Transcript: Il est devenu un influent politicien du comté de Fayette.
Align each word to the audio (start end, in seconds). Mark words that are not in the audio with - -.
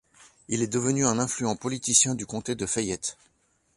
Il 0.47 0.63
est 0.63 0.73
devenu 0.73 1.05
un 1.05 1.19
influent 1.19 1.55
politicien 1.55 2.15
du 2.15 2.25
comté 2.25 2.55
de 2.55 2.65
Fayette. 2.65 3.19